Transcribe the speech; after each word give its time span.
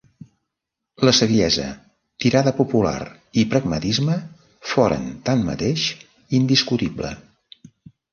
La 1.07 1.11
saviesa, 1.15 1.65
tirada 2.23 2.53
popular 2.59 3.01
i 3.41 3.43
pragmatisme 3.51 4.15
foren, 4.71 5.05
tanmateix, 5.29 5.85
indiscutible. 6.39 7.13